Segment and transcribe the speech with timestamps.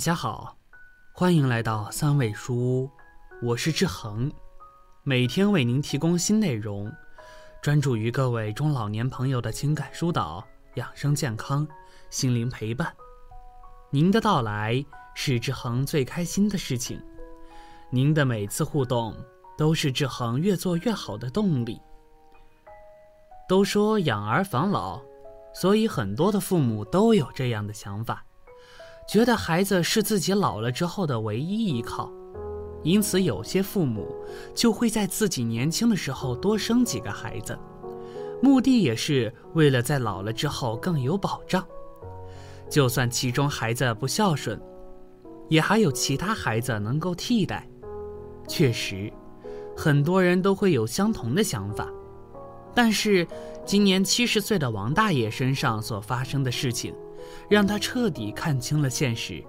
[0.00, 0.56] 大家好，
[1.12, 2.90] 欢迎来到三味书屋，
[3.42, 4.32] 我是志恒，
[5.02, 6.90] 每天为您提供新内容，
[7.60, 10.42] 专注于各位中老年朋友的情感疏导、
[10.76, 11.68] 养生健康、
[12.08, 12.90] 心灵陪伴。
[13.90, 14.82] 您的到来
[15.14, 16.98] 是志恒最开心的事情，
[17.90, 19.14] 您的每次互动
[19.58, 21.78] 都是志恒越做越好的动力。
[23.46, 25.02] 都说养儿防老，
[25.52, 28.24] 所以很多的父母都有这样的想法。
[29.10, 32.08] 觉得孩子是自己老了之后的唯一依靠，
[32.84, 34.06] 因此有些父母
[34.54, 37.58] 就会在自己年轻的时候多生几个孩子，
[38.40, 41.66] 目的也是为了在老了之后更有保障。
[42.68, 44.62] 就算其中孩子不孝顺，
[45.48, 47.68] 也还有其他孩子能够替代。
[48.46, 49.12] 确实，
[49.76, 51.88] 很多人都会有相同的想法，
[52.72, 53.26] 但是
[53.66, 56.94] 今年七十岁的王大爷身上所发生的事情。
[57.48, 59.44] 让他彻底看清了现实，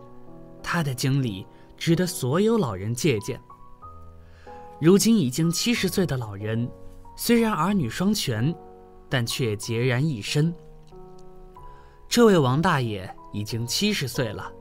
[0.62, 1.46] 他的经历
[1.78, 3.40] 值得所有老人借鉴。
[4.80, 6.70] 如今已经七十岁的老人，
[7.16, 8.54] 虽然儿女双全，
[9.10, 10.54] 但却孑然一身。
[12.10, 14.52] 这位王大爷已经七十岁了，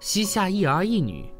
[0.00, 1.32] 膝下一儿一女。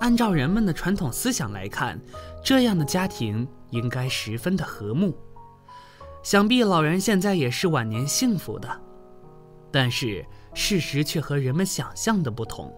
[0.00, 1.98] 按照人们的传统思想来看，
[2.44, 5.16] 这样的家庭应该十分的和睦。
[6.22, 8.68] 想必老人现在也是晚年幸福的，
[9.74, 10.24] 但是。
[10.56, 12.72] 事实却和人们想象的不同。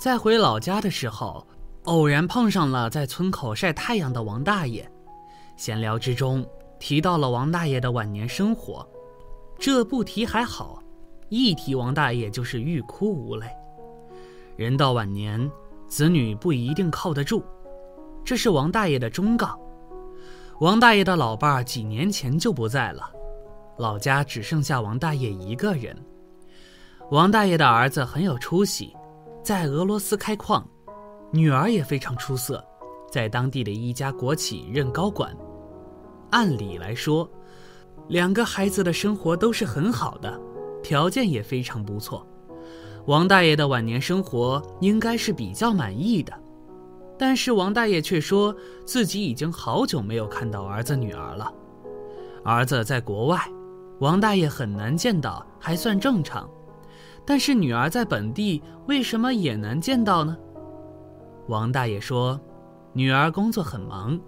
[0.00, 1.44] 在回老家的时候，
[1.82, 4.88] 偶然碰上了在村口晒太阳的王大爷，
[5.56, 6.46] 闲聊之中
[6.78, 8.88] 提到了王大爷的晚年生活。
[9.58, 10.80] 这不提还好，
[11.28, 13.48] 一提王大爷就是欲哭无泪。
[14.56, 15.50] 人到晚年，
[15.88, 17.42] 子女不一定靠得住，
[18.24, 19.58] 这是王大爷的忠告。
[20.60, 23.10] 王大爷的老伴儿几年前就不在了，
[23.78, 25.96] 老家只剩下王大爷一个人。
[27.10, 28.94] 王大爷的儿子很有出息，
[29.42, 30.66] 在俄罗斯开矿，
[31.32, 32.64] 女儿也非常出色，
[33.10, 35.36] 在当地的一家国企任高管。
[36.30, 37.28] 按理来说，
[38.08, 40.40] 两个孩子的生活都是很好的，
[40.82, 42.24] 条件也非常不错。
[43.06, 46.32] 王大爷的晚年生活应该是比较满意的，
[47.18, 48.54] 但是王大爷却说
[48.84, 51.52] 自己已经好久没有看到儿子女儿了。
[52.44, 53.40] 儿子在国外，
[54.00, 56.48] 王大爷很难见到，还算正常。
[57.24, 60.36] 但是女儿在本地为什么也难见到呢？
[61.48, 62.40] 王大爷说，
[62.94, 64.18] 女儿工作很忙，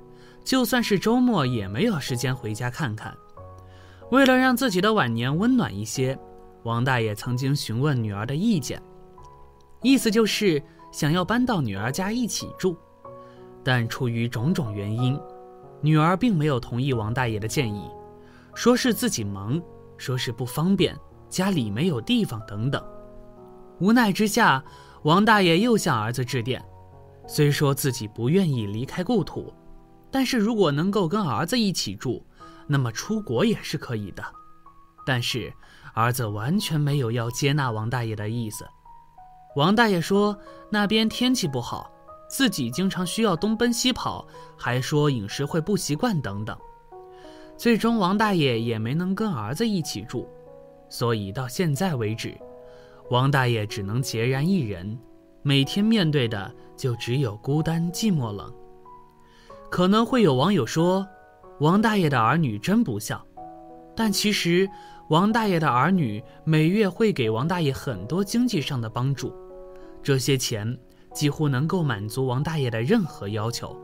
[0.45, 3.17] 就算是周末也没有时间回家看看。
[4.11, 6.19] 为了让自己的晚年温暖一些，
[6.65, 8.81] 王大爷曾经询问女儿的意见，
[9.81, 10.63] 意思就是
[10.93, 12.77] 想要搬到女儿家一起住。
[13.65, 15.19] 但出于种种原因，
[15.81, 17.89] 女儿并没有同意王大爷的建议，
[18.55, 19.61] 说是自己忙，
[19.97, 20.97] 说是不方便。
[21.29, 22.85] 家里没有地方，等等。
[23.81, 24.63] 无奈之下，
[25.03, 26.63] 王大爷又向儿子致电。
[27.27, 29.51] 虽说自己不愿意离开故土，
[30.11, 32.23] 但是如果能够跟儿子一起住，
[32.67, 34.23] 那么出国也是可以的。
[35.07, 35.51] 但是
[35.95, 38.67] 儿子完全没有要接纳王大爷的意思。
[39.57, 40.39] 王大爷说
[40.71, 41.91] 那边天气不好，
[42.29, 44.27] 自己经常需要东奔西跑，
[44.57, 46.55] 还说饮食会不习惯等等。
[47.57, 50.29] 最终，王大爷也没能跟儿子一起住。
[50.89, 52.37] 所以到现在为止，
[53.11, 54.99] 王大爷只能孑然一人，
[55.43, 58.53] 每天面对的就只有孤单、寂寞、冷。
[59.71, 61.07] 可能会有网友说，
[61.61, 63.25] 王大爷的儿女真不孝，
[63.97, 64.69] 但其实
[65.09, 69.33] 王大爷的儿女每月会给王大爷很多经济上的帮助，
[70.03, 70.79] 这些钱
[71.15, 73.75] 几乎能够满足王大爷的任何要求。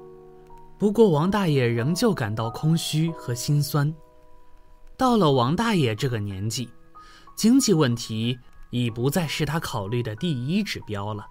[0.79, 3.93] 不过王大爷仍旧感到空虚和心酸。
[4.97, 6.69] 到了王大爷这个年纪。
[7.37, 8.37] 经济问题
[8.71, 11.25] 已不再是他考虑的第一指标了，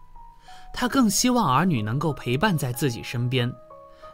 [0.74, 3.52] 他更希望儿女能够陪伴在自己身边，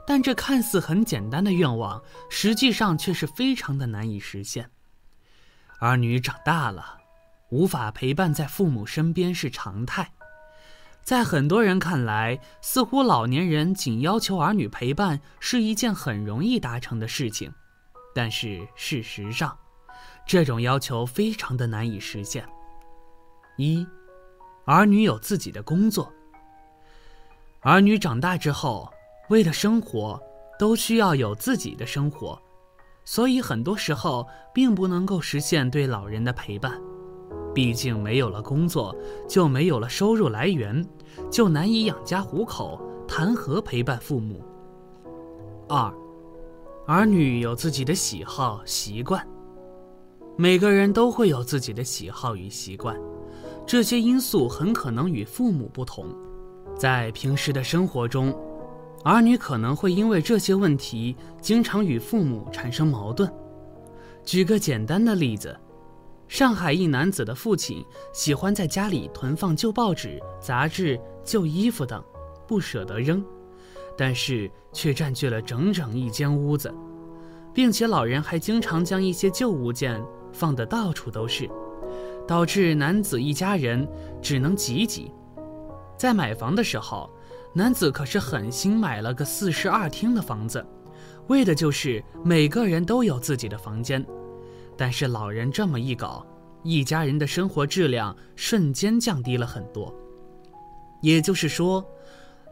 [0.07, 2.01] 但这看似很简单的愿望，
[2.31, 4.71] 实际上却是非常的难以实现。
[5.77, 6.97] 儿女长大了，
[7.51, 10.12] 无法陪伴在父母身边是常态，
[11.03, 17.53] 在很多人看来，似乎老年人仅要求儿女陪伴是一件很容易达成的事情，
[18.15, 19.57] 但是事实上。
[20.25, 22.47] 这种要求非常的难以实现。
[23.57, 23.85] 一，
[24.63, 26.09] 儿女有自己的工作。
[27.59, 28.89] 儿女长大之后，
[29.27, 30.17] 为了生活，
[30.57, 32.41] 都需要有自己的生活，
[33.03, 36.81] 所以很多时候并不能够实现对老人的陪伴。
[37.53, 38.95] 毕竟没有了工作，
[39.27, 40.85] 就没有了收入来源，
[41.29, 44.41] 就难以养家糊口，谈何陪伴父母？
[45.67, 45.93] 二，
[46.87, 49.25] 儿女有自己的喜好习惯。
[50.35, 52.99] 每个人都会有自己的喜好与习惯，
[53.67, 56.07] 这些因素很可能与父母不同。
[56.75, 58.35] 在平时的生活中，
[59.03, 63.31] 儿女可能会因为这些问题经常与父母产生矛盾。
[64.25, 65.55] 举个简单的例子，
[66.27, 72.03] 上海一男子的父亲喜欢在家里囤放旧报纸、杂志、旧衣服等，
[72.47, 73.23] 不舍得扔，
[73.97, 76.73] 但是却占据了整整一间屋子，
[77.53, 81.47] 并且老人还经常将一些旧物件放得到处都是，
[82.27, 83.87] 导致男子一家人
[84.21, 85.11] 只能挤挤。
[85.95, 87.09] 在买房的时候，
[87.53, 90.65] 男子可是狠心买了个四室二厅的房子。
[91.27, 94.05] 为的就是每个人都有自己的房间，
[94.77, 96.25] 但是老人这么一搞，
[96.63, 99.93] 一家人的生活质量瞬间降低了很多。
[101.01, 101.85] 也就是说，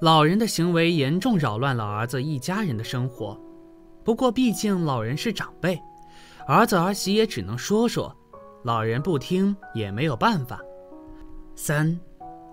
[0.02, 3.40] 老人的行为严重扰乱了儿子一家人的生活。
[4.04, 5.80] 不过，毕竟老人是长辈，
[6.48, 8.16] 儿子儿媳也只能说说，
[8.64, 10.60] 老人不听也没有办法。
[11.56, 12.00] 三，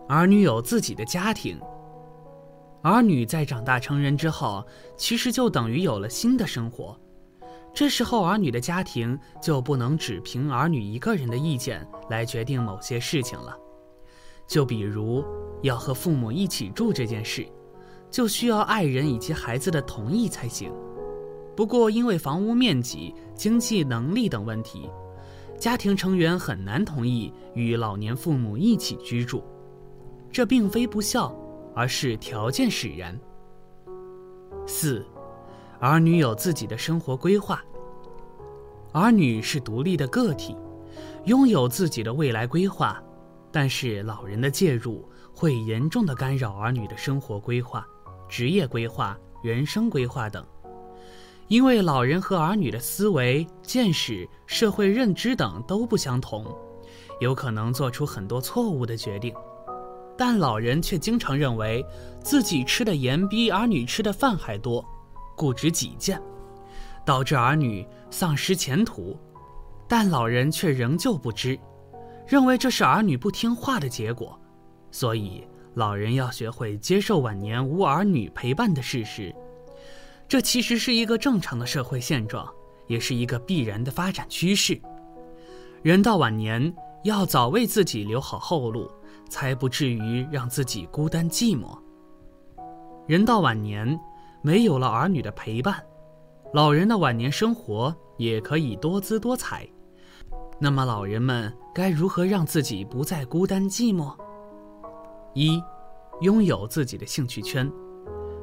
[0.08, 1.58] 儿女有自己的家庭。
[2.82, 4.64] 儿女在长大成人之后，
[4.96, 6.98] 其实就等于有了新的生活。
[7.78, 13.56] 这时候，儿女的家庭就不能只凭儿女一个人的意见来决定某些事情了。
[14.48, 15.24] 就比如
[15.62, 17.46] 要和父母一起住这件事，
[18.10, 20.72] 就需要爱人以及孩子的同意才行。
[21.54, 24.90] 不过，因为房屋面积、经济能力等问题，
[25.56, 29.44] 家庭成员很难同意与老年父母一起居住。
[30.32, 31.32] 这并非不孝。
[31.76, 33.16] 而是条件使然。
[34.66, 35.06] 四，
[35.80, 37.62] 儿女有自己的生活规划。
[38.92, 40.56] 儿女是独立的个体，
[41.24, 43.00] 拥有自己的未来规划，
[43.52, 47.86] 但是老人的介入会严重的干扰儿女的生活规划、
[48.28, 50.44] 职业规划、人生规划等。
[51.46, 56.44] 因为老人和儿女的思维、见识、社会认知等都不相同，
[57.20, 59.32] 有可能做出很多错误的决定。
[60.16, 61.84] 但老人却经常认为
[62.20, 64.84] 自己吃的盐比儿女吃的饭还多，
[65.38, 66.20] 固执己见，
[67.06, 69.16] 导致儿女丧失前途。
[69.86, 71.58] 但老人却仍旧不知，
[72.26, 74.38] 认为这是儿女不听话的结果。
[74.90, 79.32] 所以，老人要学会接受晚年无儿女陪伴的事实。
[80.26, 82.46] 这其实是一个正常的社会现状，
[82.88, 84.78] 也是一个必然的发展趋势。
[85.82, 86.74] 人到晚年，
[87.04, 88.90] 要早为自己留好后路。
[89.30, 91.78] 才不至于让自己孤单寂寞。
[93.06, 94.00] 人到晚年，
[94.42, 95.82] 没有了儿女的陪伴，
[96.52, 99.68] 老人的晚年生活也可以多姿多彩。
[100.60, 104.14] 那么，老人们该如何让自己不再孤单寂寞？
[105.34, 105.62] 一，
[106.20, 107.70] 拥有自己的兴趣圈、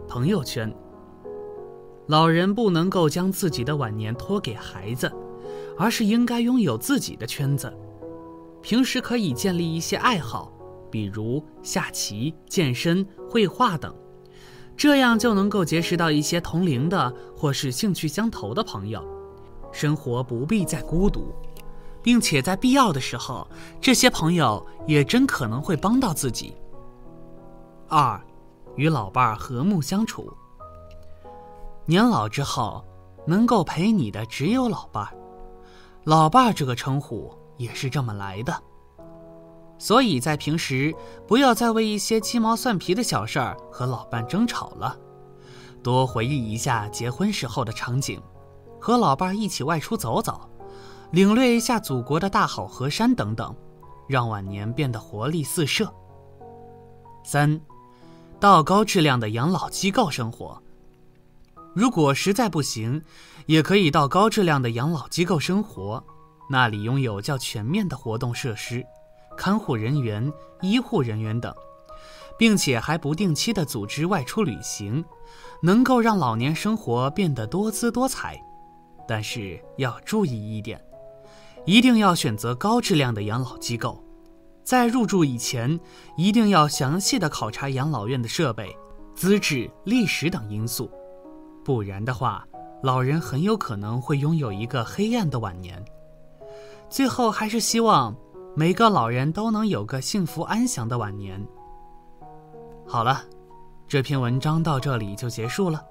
[0.07, 0.73] 朋友圈。
[2.07, 5.11] 老人不能够将自己的晚年托给孩子，
[5.77, 7.73] 而是应该拥有自己的圈子。
[8.61, 10.51] 平时可以建立一些爱好。
[10.91, 13.93] 比如下棋、健身、绘画等，
[14.77, 19.03] 这样就能够结识到一些同龄的或是兴趣相投的朋友，
[19.71, 21.33] 生活不必再孤独，
[22.03, 23.47] 并且在必要的时候，
[23.79, 26.53] 这些朋友也真可能会帮到自己。
[27.87, 28.19] 二，
[28.75, 30.31] 与老伴儿和睦相处。
[31.85, 32.83] 年老之后，
[33.25, 35.13] 能够陪你的只有老伴儿，
[36.03, 38.53] 老伴儿这个称呼也是这么来的。
[39.77, 40.95] 所以在平时，
[41.27, 44.97] 不要再为一些鸡毛蒜皮的小事儿和老伴争吵了，
[45.83, 48.21] 多回忆一下结婚时候的场景，
[48.79, 50.49] 和老伴一起外出走走，
[51.11, 53.55] 领略一下祖国的大好河山等等，
[54.07, 55.93] 让晚年变得活力四射。
[57.23, 57.59] 三，
[58.39, 60.61] 到高质量的养老机构生活。
[61.73, 63.03] 如果实在不行，
[63.45, 66.01] 也可以到高质量的养老机构生活，
[66.49, 68.85] 那里拥有较全面的活动设施。
[69.35, 71.53] 看护人员、医护人员等，
[72.37, 75.03] 并且还不定期的组织外出旅行，
[75.61, 78.41] 能够让老年生活变得多姿多彩。
[79.07, 80.83] 但是要注意一点，
[81.65, 84.03] 一定要选择高质量的养老机构，
[84.63, 85.79] 在入住以前，
[86.17, 88.75] 一定要详细的考察养老院的设备、
[89.13, 90.89] 资质、历史等因素，
[91.63, 92.43] 不然的话，
[92.81, 95.83] 老人很有可能会拥有一个黑暗的晚年。
[96.89, 98.15] 最后，还是希望。
[98.57, 101.45] 每个老人都能有个幸福安详的晚年。
[102.87, 103.21] 好了，
[103.85, 105.83] 这篇文章到这里就结束了。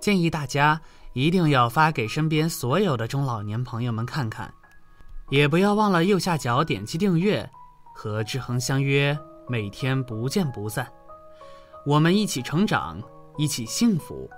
[0.00, 0.80] 建议大家
[1.12, 4.52] 一定要发给身边所有的中老年朋友们看看，
[5.30, 7.48] 也不要忘了右下角点击订阅，
[7.94, 9.16] 和志恒相约，
[9.48, 10.90] 每天不见不散。
[11.86, 13.00] 我们一起成长，
[13.36, 14.28] 一起幸福。